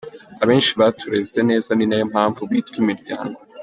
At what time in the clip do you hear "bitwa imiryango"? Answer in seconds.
2.49-3.39